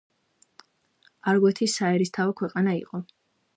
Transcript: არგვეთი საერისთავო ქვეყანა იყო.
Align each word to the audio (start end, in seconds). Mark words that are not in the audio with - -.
არგვეთი 1.33 1.69
საერისთავო 1.75 2.35
ქვეყანა 2.43 2.77
იყო. 2.83 3.07